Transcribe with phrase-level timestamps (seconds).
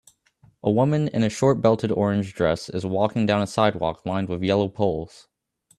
[0.63, 4.41] A woman in a short belted orange dress is walking down a sidewalk lined with
[4.41, 5.27] yellow poles